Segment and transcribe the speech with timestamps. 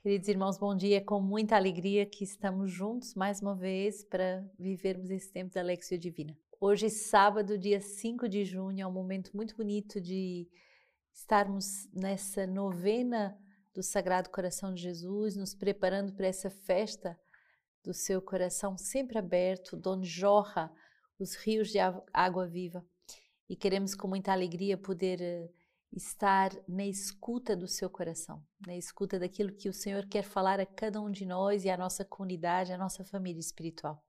[0.00, 0.98] Queridos irmãos, bom dia.
[0.98, 5.60] É com muita alegria que estamos juntos mais uma vez para vivermos esse tempo da
[5.60, 6.38] Lexia Divina.
[6.60, 10.48] Hoje, sábado, dia 5 de junho, é um momento muito bonito de
[11.12, 13.36] estarmos nessa novena
[13.74, 17.18] do Sagrado Coração de Jesus, nos preparando para essa festa
[17.82, 20.72] do seu coração sempre aberto, onde jorra
[21.18, 21.80] os rios de
[22.12, 22.86] água viva.
[23.48, 25.50] E queremos com muita alegria poder eh,
[25.92, 30.66] estar na escuta do seu coração, na escuta daquilo que o Senhor quer falar a
[30.66, 34.02] cada um de nós e à nossa comunidade, à nossa família espiritual.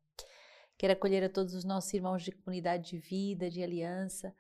[0.78, 4.34] Quero acolher a todos os nossos irmãos de comunidade de vida, de aliança.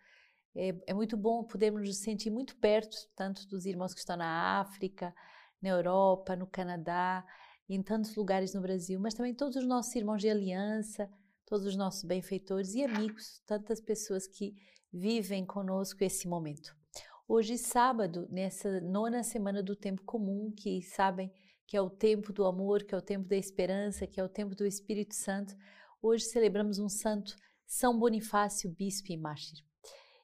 [0.55, 4.59] É, é muito bom podermos nos sentir muito perto, tanto dos irmãos que estão na
[4.61, 5.13] África,
[5.61, 7.25] na Europa, no Canadá,
[7.67, 11.09] em tantos lugares no Brasil, mas também todos os nossos irmãos de aliança,
[11.45, 14.55] todos os nossos benfeitores e amigos, tantas pessoas que
[14.91, 16.78] vivem conosco esse momento.
[17.31, 21.31] Hoje, sábado, nessa nona semana do tempo comum, que sabem
[21.67, 24.27] que é o tempo do amor, que é o tempo da esperança, que é o
[24.27, 25.55] tempo do Espírito Santo,
[26.01, 27.35] hoje celebramos um santo,
[27.67, 29.63] São Bonifácio, bispo e mártir.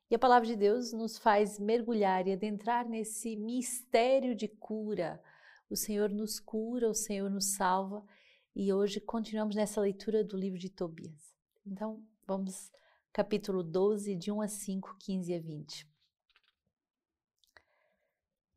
[0.09, 5.22] E a palavra de Deus nos faz mergulhar e adentrar nesse mistério de cura.
[5.70, 8.03] O Senhor nos cura, o Senhor nos salva,
[8.56, 11.36] e hoje continuamos nessa leitura do livro de Tobias.
[11.64, 12.72] Então, vamos
[13.14, 15.95] capítulo 12, de 1 a 5, 15 a 20.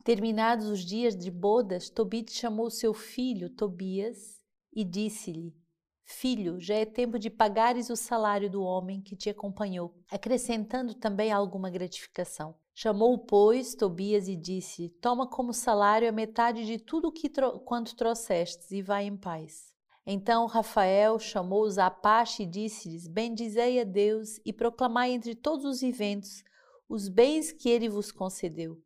[0.09, 4.41] Terminados os dias de bodas, Tobit chamou seu filho Tobias
[4.73, 5.55] e disse-lhe:
[6.03, 11.31] Filho, já é tempo de pagares o salário do homem que te acompanhou, acrescentando também
[11.31, 12.55] alguma gratificação.
[12.75, 17.95] Chamou, pois, Tobias e disse: Toma como salário a metade de tudo que tro quanto
[17.95, 19.75] trouxestes e vai em paz.
[20.07, 25.83] Então Rafael chamou-os à parte e disse-lhes: Bendizei a Deus e proclamai entre todos os
[25.83, 26.43] viventes
[26.89, 28.83] os bens que ele vos concedeu.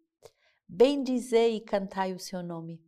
[0.74, 2.80] Bendizei e cantai o seu nome.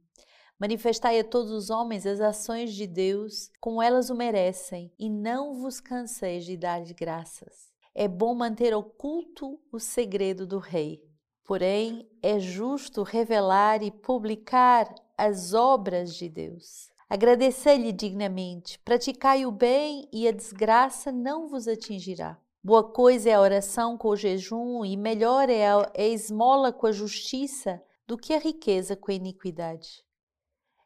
[0.59, 5.61] Manifestai a todos os homens as ações de Deus, como elas o merecem, e não
[5.61, 7.71] vos canseis de dar graças.
[7.95, 11.05] É bom manter oculto o segredo do rei.
[11.45, 16.89] Porém, é justo revelar e publicar as obras de Deus.
[17.07, 22.41] Agradecei-lhe dignamente, praticai o bem e a desgraça não vos atingirá.
[22.67, 26.73] Boa coisa é a oração com o jejum, e melhor é a, é a esmola
[26.73, 30.03] com a justiça do que a riqueza com a iniquidade.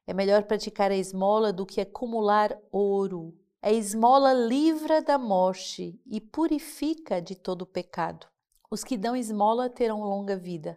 [0.04, 3.32] É melhor praticar a esmola do que acumular ouro.
[3.62, 8.26] A esmola livra da morte e purifica de todo o pecado.
[8.68, 10.76] Os que dão esmola terão longa vida.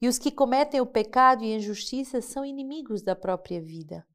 [0.00, 4.06] E os que cometem o pecado e a injustiça são inimigos da própria vida.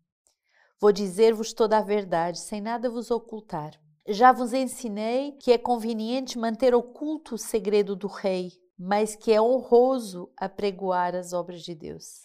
[0.79, 3.77] Vou dizer-vos toda a verdade, sem nada vos ocultar.
[4.11, 9.39] Já vos ensinei que é conveniente manter oculto o segredo do rei, mas que é
[9.39, 12.23] honroso apregoar as obras de Deus.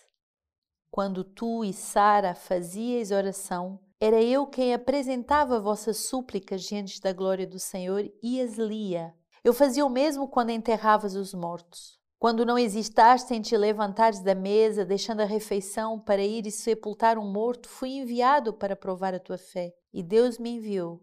[0.90, 7.46] Quando tu e Sara fazieis oração, era eu quem apresentava vossas súplicas diante da glória
[7.46, 9.14] do Senhor e as lia.
[9.44, 11.98] Eu fazia o mesmo quando enterravas os mortos.
[12.18, 17.18] Quando não hesitaste em te levantares da mesa, deixando a refeição para ir e sepultar
[17.18, 19.74] um morto, fui enviado para provar a tua fé.
[19.92, 21.02] E Deus me enviou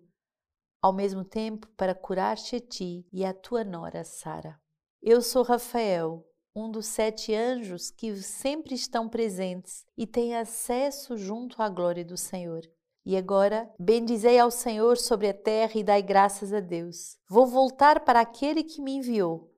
[0.82, 4.60] ao mesmo tempo para curar-te a ti e a tua nora Sara.
[5.02, 6.26] Eu sou Rafael,
[6.56, 12.18] um dos sete anjos que sempre estão presentes e têm acesso junto à glória do
[12.18, 12.62] Senhor.
[13.06, 17.18] E agora, bendizei ao Senhor sobre a terra e dai graças a Deus.
[17.28, 19.52] Vou voltar para aquele que me enviou.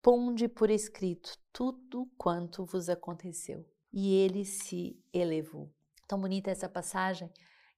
[0.00, 3.66] Ponde por escrito tudo quanto vos aconteceu.
[3.92, 5.70] E ele se elevou.
[6.08, 7.30] Tão bonita essa passagem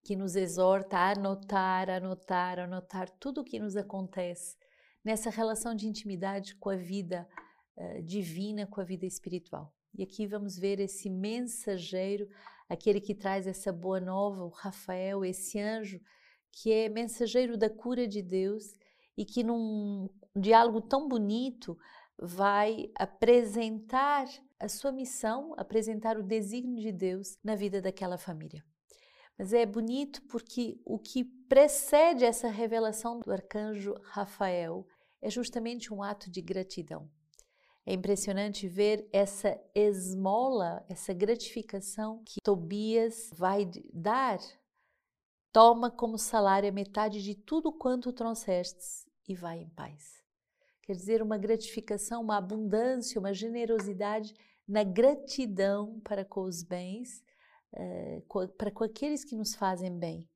[0.05, 4.55] que nos exorta a anotar, anotar, anotar tudo o que nos acontece
[5.03, 7.27] nessa relação de intimidade com a vida
[7.77, 9.73] uh, divina, com a vida espiritual.
[9.95, 12.29] E aqui vamos ver esse mensageiro,
[12.69, 15.99] aquele que traz essa boa nova, o Rafael, esse anjo
[16.53, 18.77] que é mensageiro da cura de Deus
[19.17, 21.79] e que num diálogo tão bonito
[22.19, 24.27] vai apresentar
[24.61, 28.65] a sua missão, apresentar o desígnio de Deus na vida daquela família.
[29.39, 34.87] Mas é bonito porque o que precede essa revelação do arcanjo Rafael
[35.21, 37.11] é justamente um ato de gratidão.
[37.87, 44.39] É impressionante ver essa esmola, essa gratificação que Tobias vai dar.
[45.53, 50.23] Toma como salário a metade de tudo quanto trouxestes e vai em paz.
[50.83, 54.35] Quer dizer, uma gratificação, uma abundância, uma generosidade
[54.67, 57.23] na gratidão para com os bens
[57.77, 58.23] eh,
[58.57, 60.29] para com aqueles que nos fazem bem.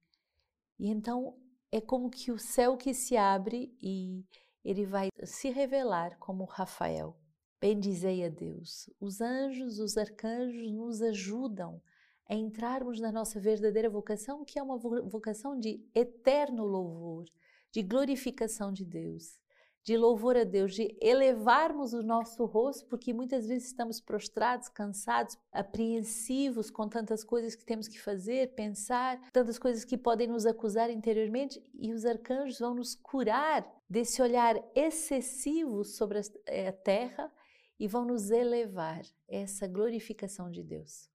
[0.78, 1.36] E então
[1.70, 4.24] é como que o céu que se abre e
[4.64, 7.16] ele vai se revelar como Rafael.
[7.60, 8.88] Bendizei a Deus.
[9.00, 11.82] Os anjos, os arcanjos nos ajudam
[12.28, 17.24] a entrarmos na nossa verdadeira vocação, que é uma vocação de eterno louvor,
[17.72, 19.40] de glorificação de Deus,
[19.88, 25.38] de louvor a Deus, de elevarmos o nosso rosto, porque muitas vezes estamos prostrados, cansados,
[25.50, 30.90] apreensivos com tantas coisas que temos que fazer, pensar, tantas coisas que podem nos acusar
[30.90, 37.32] interiormente, e os arcanjos vão nos curar desse olhar excessivo sobre a terra
[37.80, 41.08] e vão nos elevar essa glorificação de Deus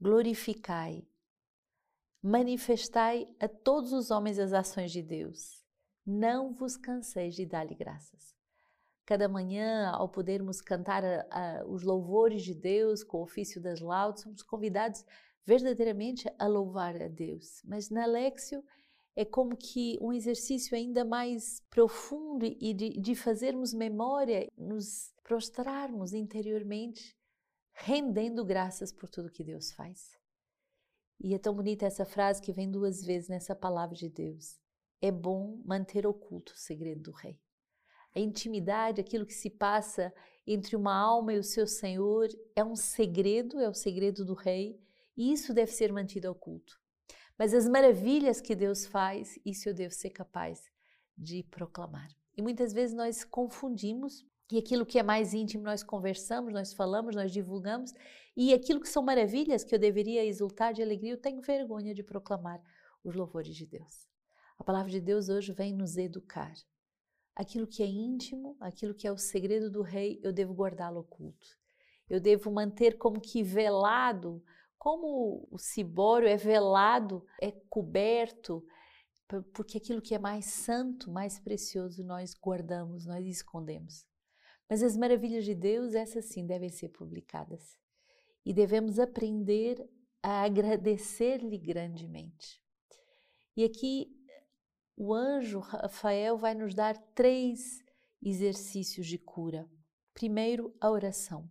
[0.00, 1.06] glorificai,
[2.22, 5.63] manifestai a todos os homens as ações de Deus.
[6.06, 8.34] Não vos canseis de dar-lhe graças.
[9.06, 13.80] Cada manhã, ao podermos cantar a, a, os louvores de Deus com o ofício das
[13.80, 15.04] laudes, somos convidados
[15.44, 17.60] verdadeiramente a louvar a Deus.
[17.64, 18.64] Mas na Lexio
[19.14, 26.12] é como que um exercício ainda mais profundo e de, de fazermos memória, nos prostrarmos
[26.12, 27.16] interiormente
[27.74, 30.12] rendendo graças por tudo que Deus faz.
[31.20, 34.58] E é tão bonita essa frase que vem duas vezes nessa palavra de Deus.
[35.00, 37.38] É bom manter oculto o segredo do rei.
[38.14, 40.12] A intimidade, aquilo que se passa
[40.46, 44.80] entre uma alma e o seu Senhor, é um segredo, é o segredo do rei,
[45.16, 46.78] e isso deve ser mantido oculto.
[47.38, 50.62] Mas as maravilhas que Deus faz, isso eu devo ser capaz
[51.16, 52.08] de proclamar.
[52.36, 57.16] E muitas vezes nós confundimos e aquilo que é mais íntimo nós conversamos, nós falamos,
[57.16, 57.92] nós divulgamos.
[58.36, 62.02] E aquilo que são maravilhas que eu deveria exultar de alegria, eu tenho vergonha de
[62.02, 62.62] proclamar
[63.02, 64.06] os louvores de Deus.
[64.58, 66.54] A palavra de Deus hoje vem nos educar.
[67.34, 71.48] Aquilo que é íntimo, aquilo que é o segredo do rei, eu devo guardá-lo oculto.
[72.08, 74.42] Eu devo manter como que velado,
[74.78, 78.64] como o cibório é velado, é coberto,
[79.52, 84.06] porque aquilo que é mais santo, mais precioso, nós guardamos, nós escondemos.
[84.68, 87.76] Mas as maravilhas de Deus, essas sim devem ser publicadas.
[88.44, 89.84] E devemos aprender
[90.22, 92.62] a agradecer-lhe grandemente.
[93.56, 94.23] E aqui
[94.96, 97.82] o anjo Rafael vai nos dar três
[98.22, 99.68] exercícios de cura.
[100.12, 101.48] Primeiro, a oração.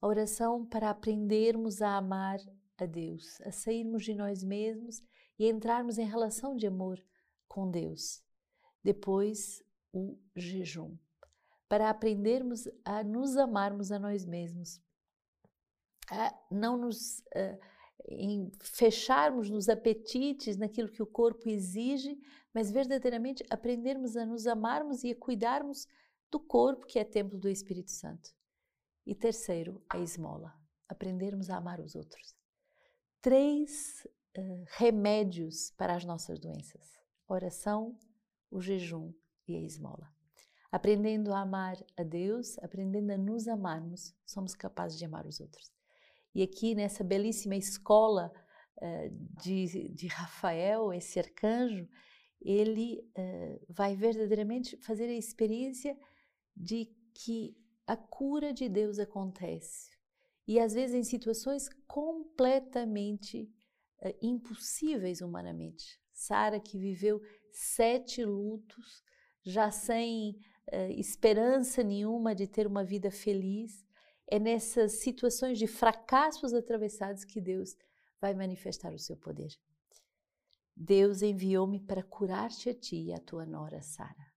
[0.00, 2.38] A oração para aprendermos a amar
[2.76, 5.02] a Deus, a sairmos de nós mesmos
[5.38, 7.02] e entrarmos em relação de amor
[7.46, 8.22] com Deus.
[8.82, 9.62] Depois,
[9.92, 10.96] o jejum
[11.68, 14.80] para aprendermos a nos amarmos a nós mesmos,
[16.10, 17.58] a não nos uh,
[18.10, 22.18] em fecharmos nos apetites, naquilo que o corpo exige,
[22.54, 25.86] mas verdadeiramente aprendermos a nos amarmos e a cuidarmos
[26.30, 28.30] do corpo que é templo do Espírito Santo.
[29.06, 30.54] E terceiro, a esmola,
[30.88, 32.34] aprendermos a amar os outros.
[33.20, 34.06] Três
[34.36, 37.98] uh, remédios para as nossas doenças: oração,
[38.50, 39.12] o jejum
[39.46, 40.10] e a esmola.
[40.70, 45.77] Aprendendo a amar a Deus, aprendendo a nos amarmos, somos capazes de amar os outros.
[46.34, 48.32] E aqui nessa belíssima escola
[48.76, 49.10] uh,
[49.42, 51.88] de, de, Rafael, esse arcanjo,
[52.40, 55.96] ele uh, vai verdadeiramente fazer a experiência
[56.56, 59.90] de que a cura de Deus acontece.
[60.46, 63.50] E às vezes em situações completamente
[64.02, 66.00] uh, impossíveis humanamente.
[66.12, 67.20] Sara, que viveu
[67.52, 69.02] sete lutos,
[69.42, 70.38] já sem
[70.72, 73.84] uh, esperança nenhuma de ter uma vida feliz.
[74.30, 77.76] É nessas situações de fracassos atravessados que Deus
[78.20, 79.50] vai manifestar o seu poder.
[80.76, 84.32] Deus enviou-me para curar-te a ti e a tua nora Sara.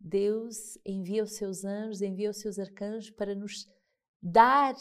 [0.00, 3.68] Deus envia os seus anjos, envia os seus arcanjos para nos
[4.20, 4.74] dar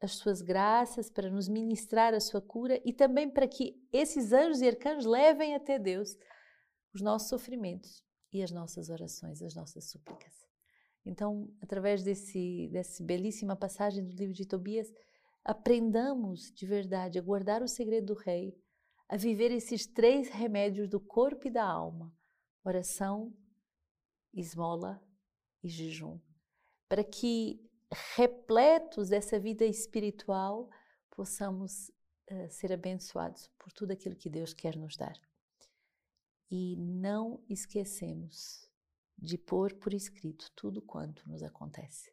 [0.00, 4.60] as suas graças, para nos ministrar a sua cura e também para que esses anjos
[4.60, 6.16] e arcanjos levem até Deus
[6.94, 10.47] os nossos sofrimentos, e as nossas orações, as nossas súplicas.
[11.08, 14.92] Então, através desse, dessa belíssima passagem do livro de Tobias,
[15.42, 18.54] aprendamos de verdade a guardar o segredo do rei,
[19.08, 22.14] a viver esses três remédios do corpo e da alma:
[22.62, 23.34] oração,
[24.34, 25.02] esmola
[25.64, 26.20] e jejum,
[26.86, 27.58] para que,
[28.14, 30.68] repletos dessa vida espiritual,
[31.08, 31.88] possamos
[32.30, 35.18] uh, ser abençoados por tudo aquilo que Deus quer nos dar.
[36.50, 38.67] E não esquecemos
[39.18, 42.12] de pôr por escrito tudo quanto nos acontece.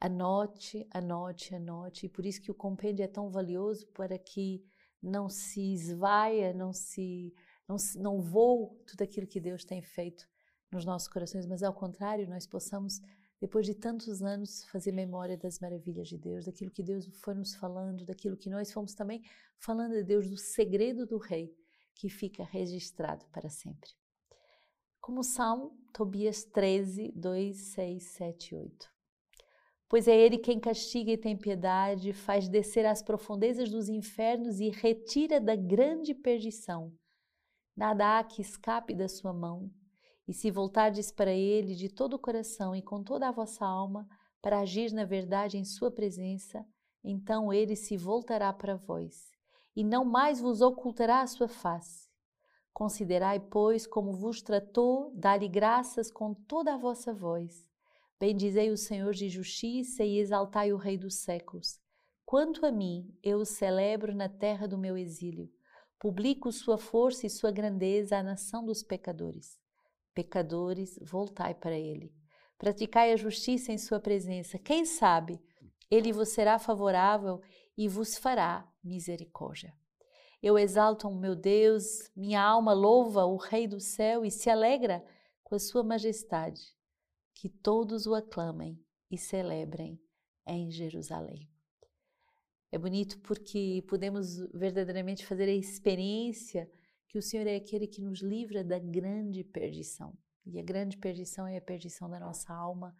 [0.00, 4.64] Anote, anote, anote, e por isso que o compêndio é tão valioso para que
[5.00, 7.34] não se esvaia, não se
[7.68, 10.26] não, não voe tudo aquilo que Deus tem feito
[10.70, 13.00] nos nossos corações, mas ao contrário, nós possamos,
[13.40, 17.54] depois de tantos anos, fazer memória das maravilhas de Deus, daquilo que Deus foi nos
[17.54, 19.22] falando, daquilo que nós fomos também
[19.58, 21.54] falando de Deus, do segredo do Rei,
[21.94, 23.90] que fica registrado para sempre.
[25.02, 28.88] Como Salmo, Tobias 13, 2, 6, 7 8.
[29.88, 34.70] Pois é Ele quem castiga e tem piedade, faz descer às profundezas dos infernos e
[34.70, 36.92] retira da grande perdição.
[37.76, 39.68] Nada há que escape da sua mão.
[40.28, 44.08] E se voltardes para Ele de todo o coração e com toda a vossa alma,
[44.40, 46.64] para agir na verdade em Sua presença,
[47.02, 49.32] então Ele se voltará para vós,
[49.74, 52.11] e não mais vos ocultará a sua face.
[52.72, 57.66] Considerai, pois, como vos tratou, dá-lhe graças com toda a vossa voz.
[58.18, 61.78] Bendizei o Senhor de justiça e exaltai o Rei dos séculos.
[62.24, 65.50] Quanto a mim, eu o celebro na terra do meu exílio.
[65.98, 69.58] Publico sua força e sua grandeza à nação dos pecadores.
[70.14, 72.14] Pecadores, voltai para ele.
[72.56, 74.58] Praticai a justiça em sua presença.
[74.58, 75.40] Quem sabe,
[75.90, 77.40] ele vos será favorável
[77.76, 79.74] e vos fará misericórdia.
[80.42, 85.04] Eu exalto o meu Deus, minha alma louva o Rei do céu e se alegra
[85.44, 86.74] com a sua majestade.
[87.32, 88.76] Que todos o aclamem
[89.08, 90.00] e celebrem
[90.44, 91.48] em Jerusalém.
[92.72, 96.68] É bonito porque podemos verdadeiramente fazer a experiência
[97.06, 100.12] que o Senhor é aquele que nos livra da grande perdição.
[100.44, 102.96] E a grande perdição é a perdição da nossa alma,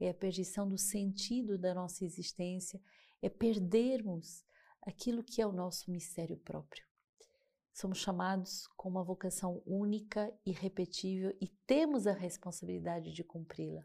[0.00, 2.80] é a perdição do sentido da nossa existência,
[3.20, 4.46] é perdermos
[4.80, 6.85] aquilo que é o nosso mistério próprio.
[7.76, 13.84] Somos chamados com uma vocação única, irrepetível e temos a responsabilidade de cumpri-la.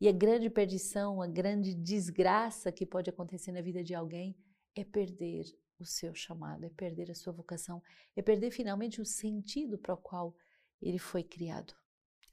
[0.00, 4.36] E a grande perdição, a grande desgraça que pode acontecer na vida de alguém
[4.74, 5.44] é perder
[5.78, 7.80] o seu chamado, é perder a sua vocação,
[8.16, 10.34] é perder finalmente o sentido para o qual
[10.80, 11.72] ele foi criado.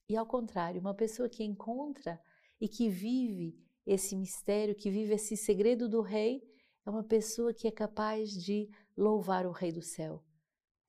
[0.10, 2.20] E ao contrário, uma pessoa que encontra
[2.60, 3.56] e que vive
[3.86, 6.42] esse mistério, que vive esse segredo do Rei,
[6.84, 8.68] é uma pessoa que é capaz de
[8.98, 10.24] louvar o Rei do céu,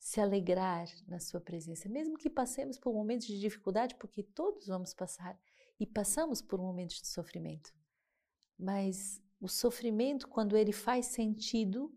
[0.01, 4.95] se alegrar na sua presença, mesmo que passemos por momentos de dificuldade, porque todos vamos
[4.95, 5.39] passar
[5.79, 7.71] e passamos por momentos de sofrimento.
[8.59, 11.95] Mas o sofrimento, quando ele faz sentido,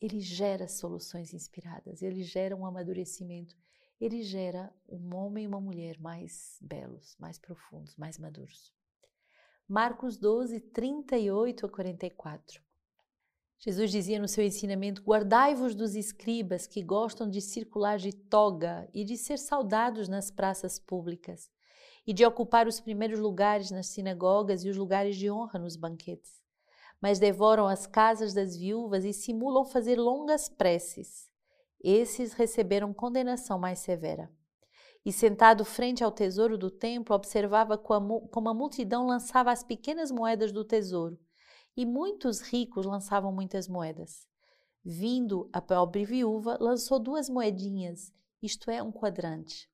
[0.00, 3.56] ele gera soluções inspiradas, ele gera um amadurecimento,
[4.00, 8.74] ele gera um homem e uma mulher mais belos, mais profundos, mais maduros.
[9.68, 12.71] Marcos 12, 38 a 44.
[13.64, 19.04] Jesus dizia no seu ensinamento: Guardai-vos dos escribas que gostam de circular de toga e
[19.04, 21.48] de ser saudados nas praças públicas,
[22.04, 26.42] e de ocupar os primeiros lugares nas sinagogas e os lugares de honra nos banquetes.
[27.00, 31.30] Mas devoram as casas das viúvas e simulam fazer longas preces.
[31.80, 34.28] Esses receberam condenação mais severa
[35.04, 40.52] e sentado frente ao tesouro do templo, observava como a multidão lançava as pequenas moedas
[40.52, 41.18] do tesouro,
[41.76, 44.26] e muitos ricos lançavam muitas moedas.
[44.84, 48.12] Vindo a pobre viúva, lançou duas moedinhas,
[48.42, 49.70] isto é, um quadrante.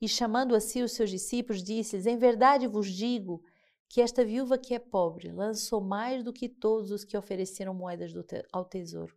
[0.00, 3.42] E chamando a si os seus discípulos, disse-lhes: Em verdade vos digo
[3.88, 8.12] que esta viúva que é pobre lançou mais do que todos os que ofereceram moedas
[8.12, 9.14] te ao tesouro.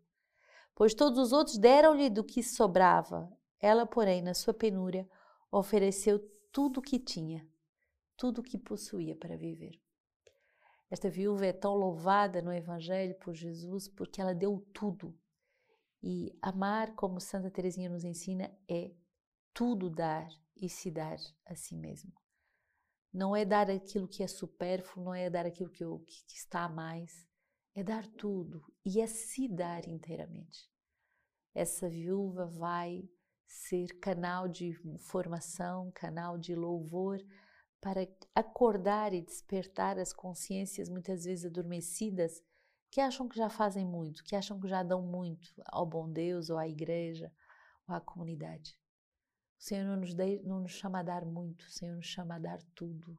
[0.76, 3.32] Pois todos os outros deram-lhe do que sobrava.
[3.60, 5.10] Ela, porém, na sua penúria,
[5.50, 6.20] ofereceu
[6.52, 7.48] tudo o que tinha,
[8.18, 9.80] tudo o que possuía para viver.
[10.90, 15.18] Esta viúva é tão louvada no Evangelho por Jesus porque ela deu tudo.
[16.02, 18.92] E amar, como Santa Teresinha nos ensina, é
[19.54, 22.14] tudo dar e se dar a si mesmo.
[23.12, 25.84] Não é dar aquilo que é supérfluo, não é dar aquilo que,
[26.28, 27.28] que está a mais,
[27.74, 30.70] é dar tudo e é se dar inteiramente.
[31.54, 33.10] Essa viúva vai
[33.48, 37.20] ser canal de formação, canal de louvor,
[37.86, 42.42] para acordar e despertar as consciências muitas vezes adormecidas
[42.90, 46.50] que acham que já fazem muito, que acham que já dão muito ao bom Deus
[46.50, 47.32] ou à igreja
[47.88, 48.76] ou à comunidade.
[49.60, 52.38] O Senhor não nos, de, não nos chama a dar muito, o Senhor nos chama
[52.38, 53.16] a dar tudo,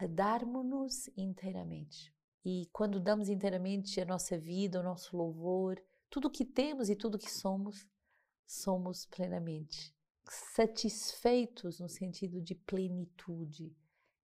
[0.00, 2.12] a darmos-nos inteiramente.
[2.44, 7.20] E quando damos inteiramente a nossa vida, o nosso louvor, tudo que temos e tudo
[7.20, 7.86] que somos,
[8.44, 9.94] somos plenamente
[10.30, 13.76] satisfeitos no sentido de plenitude.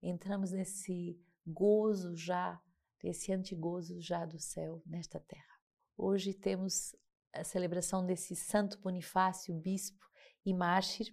[0.01, 2.61] Entramos nesse gozo já,
[3.03, 5.59] nesse antigozo já do céu nesta terra.
[5.97, 6.95] Hoje temos
[7.33, 10.09] a celebração desse Santo Bonifácio, bispo
[10.47, 11.13] e mártir,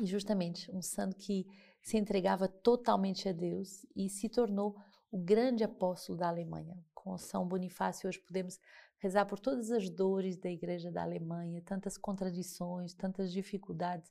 [0.00, 1.46] e justamente um santo que
[1.82, 4.76] se entregava totalmente a Deus e se tornou
[5.10, 6.78] o grande apóstolo da Alemanha.
[6.94, 8.60] Com São Bonifácio hoje podemos
[9.00, 14.10] rezar por todas as dores da Igreja da Alemanha, tantas contradições, tantas dificuldades,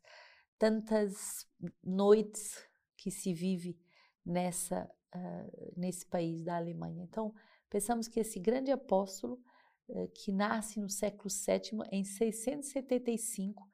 [0.57, 1.47] tantas
[1.83, 2.67] noites
[2.97, 3.79] que se vive
[4.25, 7.03] nessa uh, nesse país da Alemanha.
[7.03, 7.33] Então
[7.69, 9.39] pensamos que esse grande apóstolo
[9.89, 13.67] uh, que nasce no século VII em 675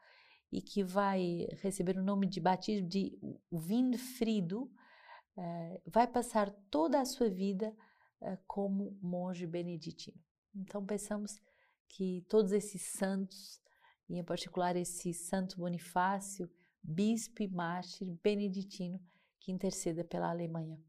[0.51, 3.17] e que vai receber o nome de batismo de
[3.51, 7.75] Winfrido, uh, vai passar toda a sua vida
[8.21, 10.24] uh, como monge beneditino.
[10.55, 11.41] Então pensamos
[11.87, 13.61] que todos esses santos,
[14.07, 16.49] e em particular esse Santo Bonifácio,
[16.81, 18.99] bispo e mártir beneditino,
[19.39, 20.79] que interceda pela Alemanha.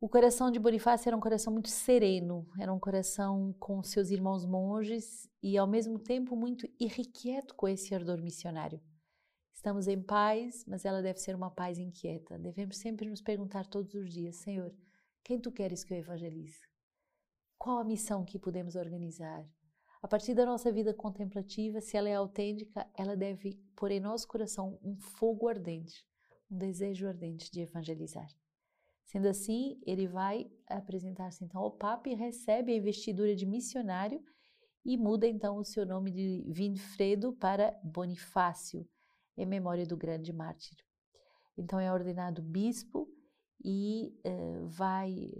[0.00, 4.44] O coração de Bonifácio era um coração muito sereno, era um coração com seus irmãos
[4.44, 8.80] monges e ao mesmo tempo muito irrequieto com esse ardor missionário.
[9.52, 12.38] Estamos em paz, mas ela deve ser uma paz inquieta.
[12.38, 14.72] Devemos sempre nos perguntar todos os dias: Senhor,
[15.24, 16.60] quem tu queres que eu evangelize?
[17.66, 19.44] Qual a missão que podemos organizar?
[20.00, 24.28] A partir da nossa vida contemplativa, se ela é autêntica, ela deve pôr em nosso
[24.28, 26.06] coração um fogo ardente,
[26.48, 28.28] um desejo ardente de evangelizar.
[29.04, 34.22] Sendo assim, ele vai apresentar-se então ao Papa e recebe a investidura de missionário
[34.84, 38.88] e muda então o seu nome de Winfredo para Bonifácio,
[39.36, 40.78] em memória do grande mártir.
[41.58, 43.08] Então é ordenado bispo
[43.64, 45.32] e uh, vai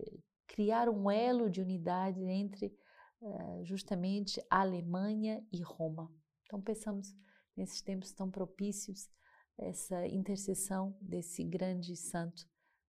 [0.46, 2.74] criar um elo de unidade entre
[3.20, 6.12] uh, justamente a Alemanha e Roma.
[6.44, 7.14] Então pensamos
[7.56, 9.08] nesses tempos tão propícios
[9.58, 12.46] essa intercessão desse grande santo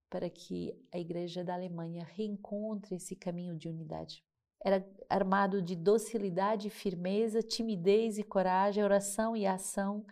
[0.10, 4.24] para que a Igreja da Alemanha reencontre esse caminho de unidade.
[4.64, 10.06] Era armado de docilidade, firmeza, timidez e coragem, oração e ação,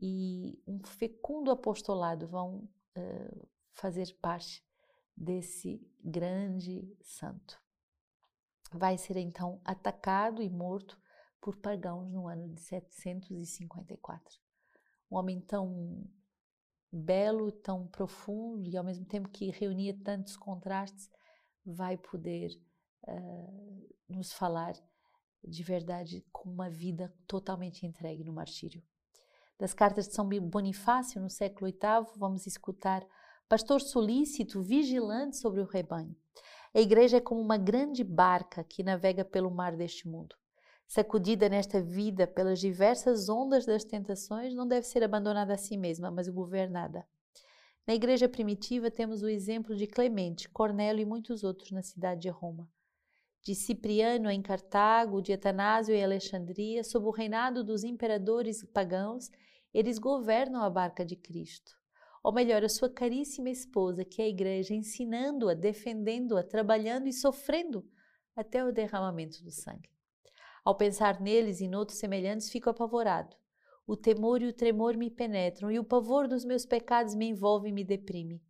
[0.00, 4.64] e um fecundo apostolado vão uh, fazer parte
[5.20, 7.60] desse grande santo.
[8.72, 10.98] Vai ser então atacado e morto
[11.40, 14.38] por pagãos no ano de 754.
[15.10, 16.08] Um homem tão
[16.90, 21.10] belo, tão profundo e ao mesmo tempo que reunia tantos contrastes,
[21.64, 22.50] vai poder
[23.06, 24.72] uh, nos falar
[25.44, 28.82] de verdade com uma vida totalmente entregue no martírio.
[29.58, 33.06] Das cartas de São Bonifácio, no século VIII, vamos escutar
[33.50, 36.14] pastor solícito, vigilante sobre o rebanho.
[36.72, 40.36] A igreja é como uma grande barca que navega pelo mar deste mundo.
[40.86, 46.12] Sacudida nesta vida pelas diversas ondas das tentações, não deve ser abandonada a si mesma,
[46.12, 47.04] mas governada.
[47.84, 52.28] Na igreja primitiva temos o exemplo de Clemente, Cornélio e muitos outros na cidade de
[52.28, 52.70] Roma.
[53.42, 59.28] De Cipriano em Cartago, de Atanásio em Alexandria, sob o reinado dos imperadores pagãos,
[59.74, 61.79] eles governam a barca de Cristo.
[62.22, 67.84] Ou melhor, a sua caríssima esposa, que é a igreja, ensinando-a, defendendo-a, trabalhando e sofrendo
[68.36, 69.88] até o derramamento do sangue.
[70.64, 73.34] Ao pensar neles e noutros semelhantes, fico apavorado.
[73.86, 77.70] O temor e o tremor me penetram, e o pavor dos meus pecados me envolve
[77.70, 78.42] e me deprime.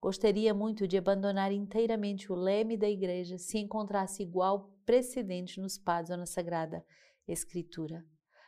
[0.00, 6.10] Gostaria muito de abandonar inteiramente o leme da igreja se encontrasse igual precedente nos padres
[6.10, 6.84] ou na Sagrada
[7.26, 8.04] Escritura.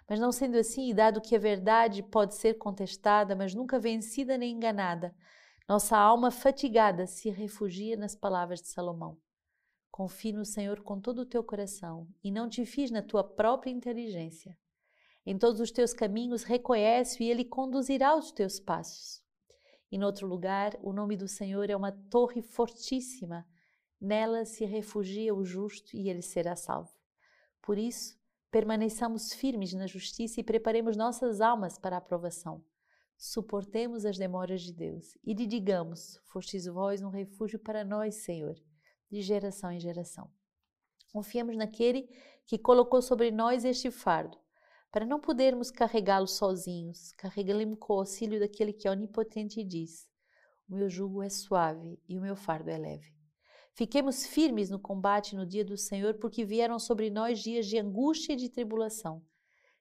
[0.08, 4.54] Mas não sendo assim, dado que a verdade pode ser contestada, mas nunca vencida nem
[4.54, 5.14] enganada,
[5.68, 9.18] nossa alma fatigada se refugia nas palavras de Salomão.
[9.90, 13.70] Confie no Senhor com todo o teu coração e não te fies na tua própria
[13.70, 14.56] inteligência.
[15.24, 19.20] Em todos os teus caminhos reconhece-o e ele conduzirá os teus passos.
[19.90, 23.44] Em outro lugar, o nome do Senhor é uma torre fortíssima.
[24.00, 26.92] Nela se refugia o justo e ele será salvo.
[27.60, 28.15] Por isso,
[28.50, 32.64] permaneçamos firmes na justiça e preparemos nossas almas para a aprovação.
[33.16, 38.56] Suportemos as demoras de Deus e lhe digamos: Fostes vós um refúgio para nós, Senhor
[39.10, 40.30] de geração em geração.
[41.12, 42.08] Confiemos naquele
[42.44, 44.38] que colocou sobre nós este fardo,
[44.90, 50.08] para não podermos carregá-lo sozinhos, carregamos com o auxílio daquele que é onipotente e diz:
[50.68, 53.15] O meu jugo é suave e o meu fardo é leve.
[53.76, 58.32] Fiquemos firmes no combate no dia do Senhor, porque vieram sobre nós dias de angústia
[58.32, 59.22] e de tribulação.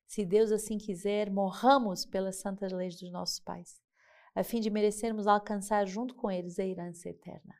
[0.05, 3.81] Se Deus assim quiser, morramos pelas santas leis dos nossos pais,
[4.35, 7.55] a fim de merecermos alcançar junto com eles a herança eterna.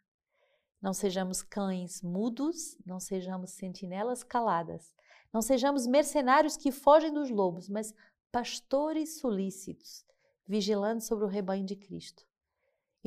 [0.81, 4.93] Não sejamos cães mudos, não sejamos sentinelas caladas,
[5.31, 7.95] não sejamos mercenários que fogem dos lobos, mas
[8.29, 10.05] pastores solícitos,
[10.45, 12.27] vigilantes sobre o rebanho de Cristo.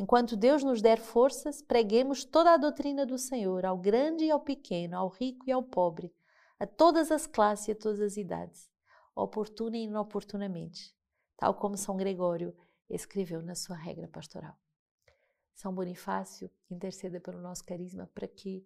[0.01, 4.39] Enquanto Deus nos der forças, preguemos toda a doutrina do Senhor, ao grande e ao
[4.39, 6.15] pequeno, ao rico e ao pobre,
[6.57, 8.71] a todas as classes e a todas as idades,
[9.13, 10.97] oportuna e inoportunamente,
[11.37, 12.57] tal como São Gregório
[12.89, 14.57] escreveu na sua regra pastoral.
[15.53, 18.65] São Bonifácio interceda pelo nosso carisma para que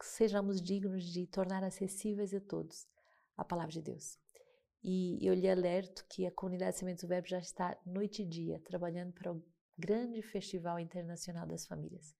[0.00, 2.86] sejamos dignos de tornar acessíveis a todos
[3.36, 4.20] a palavra de Deus.
[4.84, 8.60] E eu lhe alerto que a comunidade Sementes do Verbo já está noite e dia
[8.60, 9.32] trabalhando para
[9.76, 12.14] grande Festival Internacional das Famílias.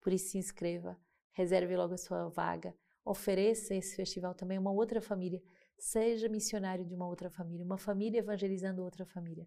[0.00, 0.98] Por isso se inscreva,
[1.32, 5.42] reserve logo a sua vaga, ofereça esse festival também a uma outra família,
[5.78, 9.46] seja missionário de uma outra família, uma família evangelizando outra família.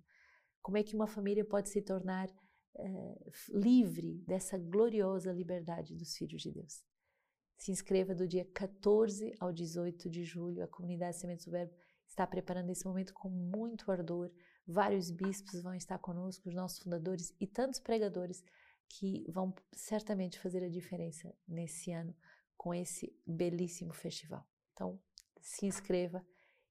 [0.62, 2.30] Como é que uma família pode se tornar
[2.76, 6.84] é, livre dessa gloriosa liberdade dos filhos de Deus.
[7.58, 10.63] Se inscreva do dia 14 ao 18 de julho.
[10.63, 11.74] A comunidade Sementes do Verbo
[12.08, 14.32] está preparando esse momento com muito ardor.
[14.71, 18.43] Vários bispos vão estar conosco, os nossos fundadores e tantos pregadores
[18.88, 22.15] que vão certamente fazer a diferença nesse ano
[22.55, 24.47] com esse belíssimo festival.
[24.71, 24.99] Então,
[25.41, 26.25] se inscreva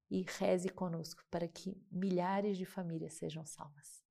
[0.09, 4.03] e reze conosco para que milhares de famílias sejam salvas.